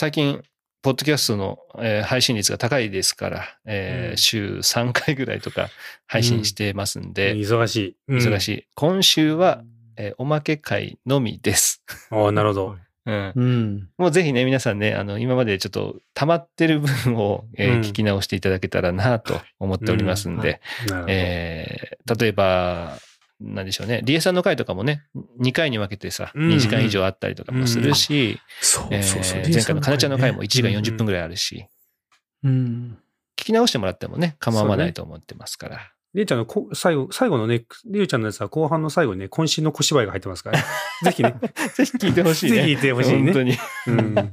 [0.00, 0.42] 最近、
[0.80, 5.68] ポッドキャストの、えー配信率が高いですから、えーうん週3回ぐらいとか
[6.06, 7.96] 配信してますんで、忙しい。
[8.08, 8.66] うん忙しい。
[8.76, 9.62] 今週は、
[9.98, 11.82] えーおまけ会のみです。
[12.08, 12.76] ああ、なるほど。
[13.04, 13.32] うん。
[13.36, 13.88] うん。
[13.98, 21.12] もうぜひね、皆さんね、あの、今までちょっと溜まってる分を、えーうん聞き直していただけたらなと思っておりますんで、なるほど。
[21.12, 22.96] えー例えば、
[23.40, 25.04] なんでしょうね、リエさんの回とかもね、
[25.40, 29.42] 2回に分けてさ、うん2時間以上あったりとかもするし、そうえーそうそう。
[29.42, 31.66] 前回のかなちゃんの回も1時間うん40分ぐらいあるし、
[32.44, 32.98] うん。
[33.38, 35.92] 聞き直してもらってもね、構わないと思ってますから。
[36.12, 40.64] りゅうちゃんのこ最後、最後のね、りゅうちゃんのやつは後半の最後にね、渾身の小芝居が入ってますから、ね、
[41.04, 41.34] ぜひね、
[41.74, 42.56] ぜひ聞いてほしいね。
[42.56, 43.52] ぜひ聞いてほしいね本当に。
[43.52, 44.32] いうん。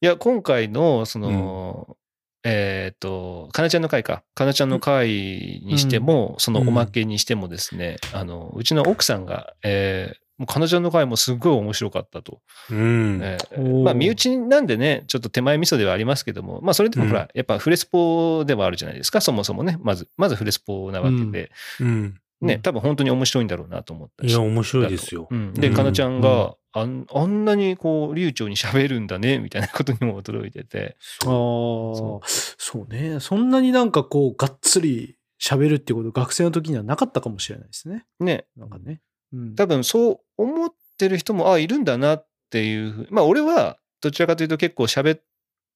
[0.00, 1.96] や、今回の、その、
[2.44, 4.22] えっ、と、かなちゃんの回か。
[4.34, 12.40] かなちゃんの回にしても、そのおまけにしてもですね、あの、うちの奥さんが、えーもうかなちゃんの回もすごい面白かったと。
[12.70, 13.20] うん。
[13.22, 19.76] えーまあ、身内なんでね、ちょっと手前味噌ではありますけども、まあ、それでもほら、うんやっぱフレスポではあるじゃないですか、そもそもね。
[19.82, 21.50] まず、まずフレスポなわけで、
[21.80, 22.14] うん。
[22.40, 24.30] ね、うん多分本当に面白いんだろうなと思ったし。
[24.30, 25.28] いや、面白いですよ。
[25.30, 30.96] うん、で、うんかなちゃんが、あんあんなにこう、流暢に喋るんだね、みたいなことにも驚いてて。
[31.24, 33.18] ああ、そうね。
[33.20, 38.04] そんなになんかこう、がっつり喋るっていうこと、学生の時にはなかったかもしれないですね。
[38.20, 39.00] ね、なんかね。
[39.32, 39.54] うん。
[39.56, 45.22] 多分そう思ってる人も、あ、いるんだなっていうまあ、俺は、どちらかというと結構喋っ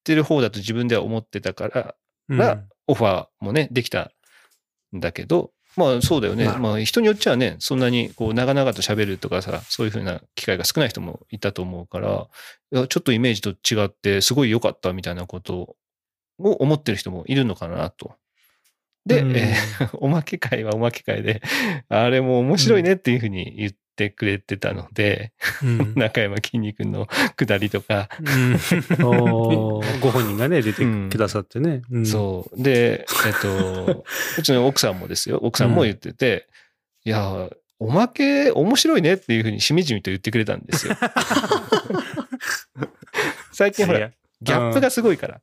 [0.04, 1.94] てる方だと自分では思ってたから、
[2.28, 4.12] うんがオファーもね、できた
[4.94, 6.46] んだけど、まあそうだよね。
[6.58, 12.28] まあ人によっちゃね、そんなにこう長々と喋るとかさ、そういうふうな機会が少ない人もいたと思うから、
[12.72, 15.76] いやちょっとイメージと違ってすごい良かったみたいなことを
[16.38, 18.14] 思ってる人もいるのかなと。
[19.06, 21.42] で、うんえー おまけ会はおまけ会で、
[21.88, 27.06] あれも面白いねっていうふうに言ってくれてたので、うん 中山きんに君の
[27.36, 28.58] くだりとか、うん
[28.98, 31.82] ご本人がね、出てうんくださってね。
[31.90, 32.62] うんそう。
[32.62, 34.04] で、えっと、
[34.38, 35.38] うちの奥さんもですよ。
[35.42, 36.48] 奥さんも言ってて、
[37.04, 37.48] いや、
[37.78, 40.96] おまけ面白いねっていうふうにしみじみと言ってくれたんですよ。
[43.52, 44.10] 最近ほら、
[44.40, 45.40] ギャップがすごいから。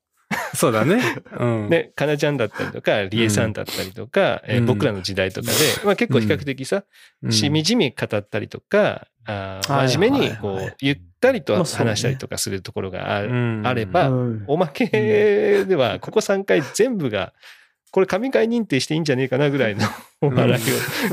[0.56, 1.02] そうだね。
[1.38, 1.70] うん。
[1.70, 4.66] ね、かなちゃんだったりとか、りえさんだったりとか、えーうん。
[4.66, 5.54] 僕らの時代とかで、
[5.86, 6.84] まあ結構比較的さ、
[7.24, 7.32] うん。
[7.32, 10.68] しみじみ語ったりとか、あ真面目にこはいはい。
[10.68, 13.18] うゆったりと話したりとかするところが
[13.64, 14.44] あ,、れば、うん。
[14.48, 17.34] おまけでは、ここ3回全部が、
[17.92, 19.86] これ神回認定していいんじゃねえかなぐらいの
[20.22, 20.56] お笑いを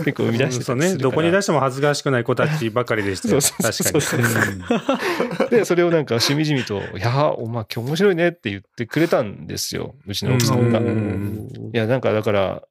[0.05, 0.87] 結構生み出してたそうね。
[0.87, 3.41] りするからどこに出しても恥ずかしくない子たちばかりでしたよ。
[3.41, 5.51] 確かに。
[5.51, 9.97] で、それをなんかしみじみと、いやー、おまけ面白いねって言ってくれたんですよ。
[10.07, 10.79] うちの奥さんが。
[10.79, 12.63] ういんや、なんかだから、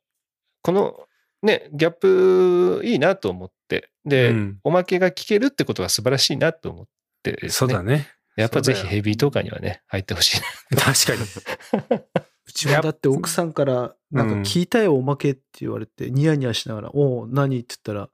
[0.62, 0.96] この
[1.44, 6.86] ね、ギャップいいなと思って、で、うんおまけが聞けるってことは素晴らしいなと思っ
[7.24, 7.50] てね。
[7.50, 8.08] そうだね。
[8.38, 10.42] やっぱぜひヘビートーカーにはね、入ってほしい
[10.76, 10.82] な。
[10.82, 12.02] 確かに。
[12.48, 18.10] うちはだって奥さんから、なんか聞いたよ、おまけって言われて、ニヤニヤしながら、おう何って言ったら、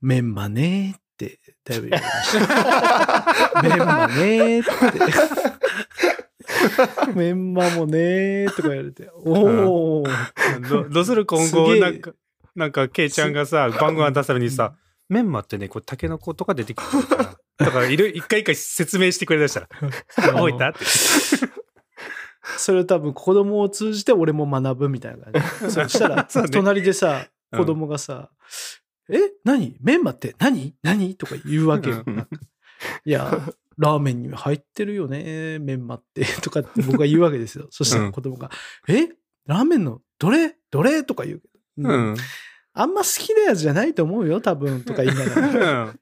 [0.00, 3.62] メンマねーって、だいぶ言われました。
[3.62, 5.46] メンマねーって。
[7.14, 10.04] メンマもねーとか言われて、おお、
[10.68, 12.12] どどうする今後、なんか、
[12.54, 14.74] なんか、ケイちゃんがさ、番組出すためにさ、
[15.08, 17.66] メンマってね、こう、タケノコとか出てきてるから。
[17.66, 19.68] だから、一回一回説明してくれだしたら、
[20.32, 20.78] 覚えたって。
[22.58, 25.70] それを多分子供を通じて俺も学ぶみたいな感じ。
[25.74, 27.58] そしたら、 隣でさ、うん。
[27.58, 28.30] 子供がさ、
[29.08, 29.76] え何？
[29.80, 30.34] メンマって？
[30.38, 30.74] 何？
[30.82, 31.14] 何？
[31.14, 32.02] とか言うわけよ。
[32.06, 32.28] うん。
[33.04, 33.40] いや、
[33.78, 37.68] ラーメンに入ってるよね、メンマって、とかって僕が言うわけですよ。
[37.70, 38.50] そしたら子供が、
[38.88, 39.08] え？
[39.46, 40.56] ラーメンのどれ？
[40.70, 41.04] どれ？
[41.04, 41.48] とか言うけ
[41.82, 42.16] ど、ううんん。
[42.72, 45.94] あんま好きなやつじゃないと思うよ、多分、とか言いながら。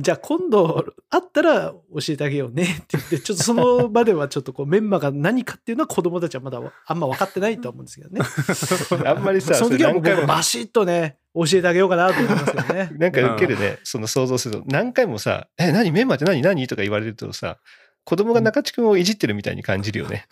[0.00, 8.20] じゃあ今度会ったら教えてあげようねって言って、ちょっとその場ではちょっとこうメンマが何かっていうのは子供たちはまだあんま分かってないと思うんですけどね。
[9.06, 12.90] あんまりさ、その時は僕バシッとね、教えてあげようかなと思いますけどね。
[12.98, 15.92] なんか受けるね、その想像すると、何回もさ、え、何？
[15.92, 16.40] メンマって何？
[16.40, 16.66] 何？
[16.66, 17.58] とか言われるとさ、
[18.04, 20.26] 子供が中地君をいじってるみたいに感じるよね。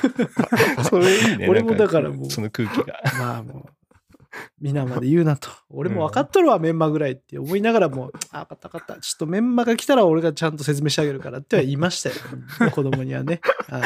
[0.88, 1.48] それいいね。
[1.48, 3.00] 俺もだからもうその空気が。
[3.18, 3.81] まあもう、
[4.60, 5.48] 皆まで言うなと。
[5.68, 9.00] 俺も分かっとるわ、メンマぐらいって思いながらも、 あ、分かった分かった。
[9.00, 12.70] ちょっとメンマが来たら俺がちゃんと説明してあげるからっては言いましたよ。
[12.70, 13.40] 子供にはね。
[13.68, 13.82] はい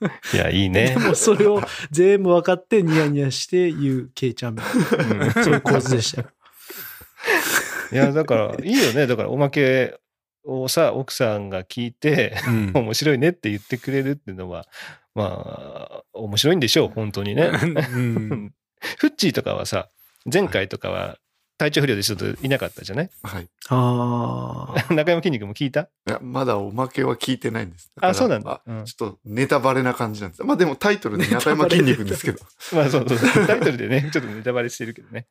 [0.34, 0.98] いや、いいねで。
[0.98, 5.32] もそれを全部分かってニヤニヤして言うケイちゃんみたいな。
[5.42, 6.28] そういう構図でしたよ。
[7.92, 9.06] いや、だから、いいよね。
[9.06, 9.98] だから、おまけ
[10.44, 14.66] をさ、奥さんが聞いて、うん面白いねって言ってくれるっていうのは、
[15.14, 17.50] まあ、面白いんでしょう、本当にね。
[17.52, 18.52] うん
[18.98, 19.88] フッチーとかはさ、
[20.30, 21.18] 前回とかは、
[21.58, 23.10] 体調不良でちょっといなかったじゃない？
[23.24, 23.48] はい。
[23.68, 24.86] ああ。
[24.94, 25.80] 中山筋肉も聞いた？
[25.80, 27.90] いや、まだおまけは聞いてないんです。
[28.00, 28.62] あ、そうなんだ。
[28.64, 30.44] うんちょっとネタバレな感じなんです。
[30.44, 32.38] まあでもタイトルで 中山筋肉ですけど。
[32.72, 33.46] まあそうそうそう。
[33.48, 35.26] タイトルでね、ちょっとネタバレしてるけどね。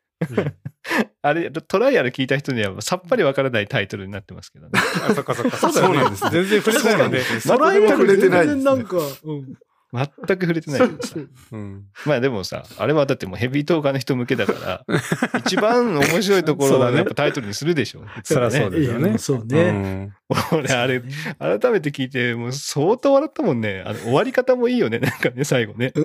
[1.21, 4.71] あれ、トライアル聞いた人にはさっぱりわからないタイトルになってますけどね。
[5.09, 5.55] あ、そっかそっか。
[5.57, 5.95] そうだよね。
[5.97, 7.19] そうなんですね全然触れてないよね。
[7.45, 9.57] トライアル触れてないですね全然なんか、うん。
[9.93, 10.07] 全
[10.37, 11.15] く触れてないけどさ。
[11.51, 11.85] うん。
[12.05, 14.85] まあでもさ、あれはだってもうヘビートーカーの人向けだから、
[15.39, 18.03] 一番面白いところはやっぱタイトルにするでしょ。
[18.23, 19.71] そりゃそうですよねそううね。
[19.71, 20.13] ん。
[20.51, 21.01] 俺、あれ、
[21.39, 23.83] 改めて聞いて、もう相当笑ったもんね。
[23.85, 24.99] あの、終わり方もいいよね。
[24.99, 25.93] なんかね、最後ね。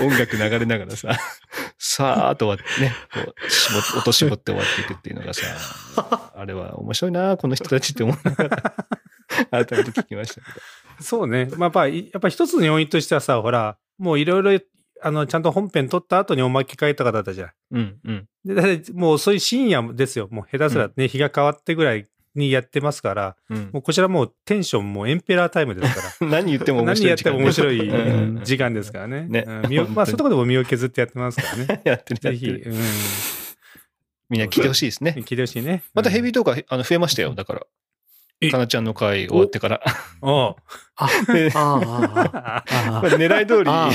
[0.00, 1.10] 音楽流れながらさ、
[1.78, 5.42] さーっと終わってね、こう、絞っ音絞って終わっていくっていうのがさ、
[6.34, 10.60] あれは面白いな、この人たちって思いながら、改めて聞きましたけど。
[11.02, 11.48] そうね。
[11.56, 14.64] まあ、やっぱ、やっぱ一つの要因としてはさ、ほら、もういろいろ、
[15.02, 17.50] あの、ちゃんと本編撮った後におまけ書いた方だったじゃん。
[17.72, 18.28] うん、うん。
[18.44, 20.28] で、だもうそういう深夜ですよ。
[20.30, 26.28] もう下手すらね、日が変わってぐらいにやってますから、うんもうこちらもうテンションもうエンペラータイムですから。
[26.28, 27.44] 何言っても面何白い時間ね。
[27.44, 29.26] やっても面白うんい時間ですからね。
[29.28, 29.50] ねう
[29.90, 31.82] んまあ、そういうところでも身を削ってやってますからね。
[31.84, 32.46] やってる、やぜひ。
[32.48, 32.74] うん。
[34.28, 35.16] みんな聞いてほしいですね。
[35.18, 35.82] 聞いてほしいね。
[35.92, 36.34] またヘビーー。
[36.34, 37.34] トー、あの、増えましたよ。
[37.34, 37.66] だから。
[38.40, 39.80] えかなちゃんの回終わってから。
[39.84, 40.54] あ、
[41.32, 41.80] であ
[42.34, 43.90] あ、ああこれ狙い通りあ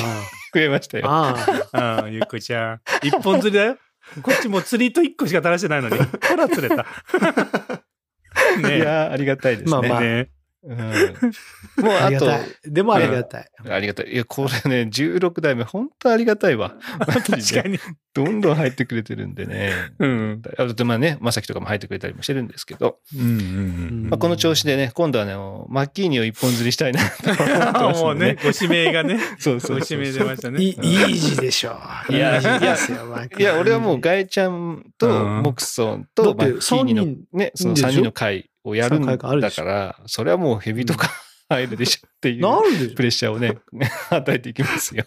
[0.54, 1.06] 増えましたよ。
[1.08, 1.36] あ、
[1.72, 2.82] あうん、ゆっこちゃん。
[3.02, 3.78] 一本釣りだよ。
[4.22, 5.98] こっちもう釣りと一個しか垂らしてないのに。
[5.98, 6.86] ほら釣れた。
[8.60, 9.72] いねやーありがたいですね。
[9.72, 10.30] まあまあね
[10.68, 10.78] うん
[11.84, 12.12] もうあ。
[12.12, 12.28] と。
[12.66, 13.48] でもありがたい。
[13.70, 14.12] ありがたい。
[14.12, 16.76] いや、これね、16代目、本当ありがたいわ。
[17.06, 17.24] 確
[17.62, 17.80] かに。
[18.14, 19.74] どんどん入ってくれてるんでね。
[20.00, 20.42] うん。
[20.58, 25.34] あと、まあね、まさきとかも入ってくれたりもしてるんですけど、うんうんまあ、この調子でね、今度はね、
[25.70, 30.64] マッキーニを一本釣りしたいなと思ってます もうねご指名がね、そうそうごそう指名出ましたね。
[30.64, 31.78] いい、字でしょ。
[32.10, 41.10] いやいい字ですよ、マキいや、俺はもうガイちゃんとうんモクソンだとマッキーニのね、そのでしょ？3人の会をやるんだから、それはもうヘビとか
[41.50, 43.58] 入るでしょっていうプレッシャーをね、
[44.10, 45.06] 与えていきますよ。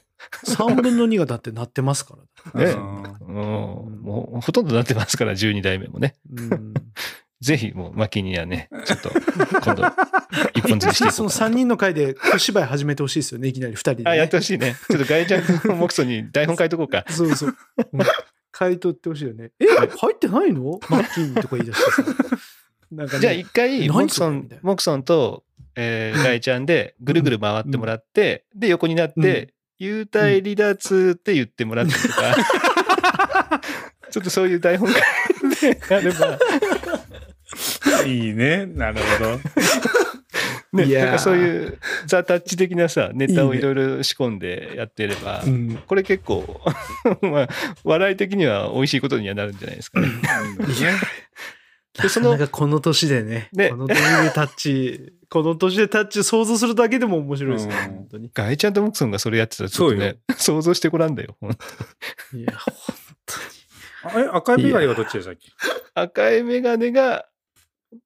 [0.49, 0.53] ょ。
[0.53, 2.17] 3分の2がだってなってますか
[2.55, 2.65] ら。
[2.65, 6.15] ねうんうん、もうほとんどなってますから、12代目もね。
[6.33, 6.75] うん
[7.41, 9.11] ぜひ、もう、マキにはね、ちょっと、
[9.63, 9.85] 今度、
[10.55, 14.11] 一本釣りしていこそのうかな3人の回で小芝居始めてほしいですよね、いきなり2人で、ね。
[14.11, 14.75] あ、やってほしいね。
[14.91, 17.05] ちょっとガイちゃんとモクソンに台本書いとこうか。
[17.09, 17.57] そうそう。
[17.93, 18.01] うん
[18.59, 19.53] 書いとってほしいよね。
[19.61, 20.81] え、入ってないの？
[20.89, 22.03] マッキーニとか言い出してさ。
[22.91, 23.21] なんかね。
[23.21, 25.45] じゃあ、一回、何モクソンモクソンと、
[25.77, 33.61] えーガイちゃんで、ぐるぐる回ってもらって、で、横になって、幽体離脱って言ってもらってとか、
[34.11, 35.01] ちょっとそういう台本書い
[35.75, 35.95] て。
[35.95, 36.39] あれば、
[38.07, 38.67] いいね。
[38.67, 39.41] なるほど。
[40.73, 45.83] ね、なんかそういうザ・タッチ的なさ、ネタをいろいろ仕込んでやってれば、うん。
[45.87, 46.61] これ結構、
[47.23, 47.49] まあ、
[47.85, 50.09] 笑い的には美味しいことにはなるんじゃないですかね。
[50.09, 50.93] いや、
[52.03, 58.31] でそのなんかこの年でね、ねこの年でタッチ、 この年でタッチ想像するだけでも面白いですね、うん本当に。
[58.33, 61.37] ガイちゃんとモクソンがそれやってたらちょっとね、想像してごらんだよ。
[61.41, 61.59] ほんと
[62.37, 62.53] いや、
[64.05, 65.49] あえ、赤いメガネはどっちでしたっけ？
[65.95, 67.27] 赤いメガネが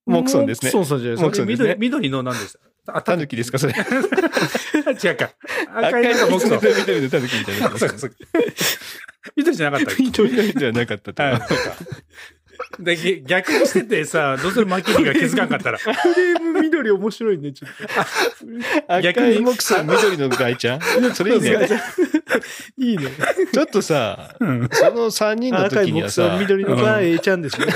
[0.07, 0.71] モクソンですね。
[0.73, 1.25] モクソンさんじゃないですか？
[1.27, 2.97] モクソンですね緑、緑の何でした？
[2.97, 3.75] あタヌキですか、それ。
[3.79, 5.31] 違うか。
[5.69, 6.61] 赤赤いいのが僕の。
[6.61, 7.79] 緑のタヌキみたいなあ。
[7.79, 8.17] そうかそうか
[9.37, 11.77] 緑じゃなかった 緑ではなかったと思うあそうか。
[12.79, 14.67] で、げ逆にしててさ、どうする？
[14.67, 15.79] マキリが気づかんかったら。
[15.79, 17.71] フレーム緑面白いね、ちょっ
[18.87, 18.95] と。
[18.95, 20.81] 赤いモクソン、緑のガイちゃん？
[21.15, 21.69] それいいね。
[22.79, 23.11] いいね。
[23.53, 27.67] ちょっとさ、うんその3人の時にはさ、木さん、緑のが A ちゃんですよ。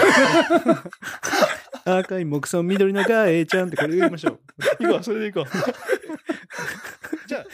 [1.85, 4.85] 赤い木さん、緑のが A ちゃんってこれ言いましょう。
[4.85, 7.29] 行こう、それで行こう。
[7.29, 7.45] じゃあ、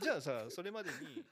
[0.00, 1.22] じゃあさ、それまでに、